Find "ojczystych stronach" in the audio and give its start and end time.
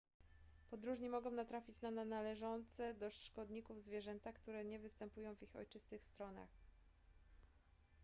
5.55-6.49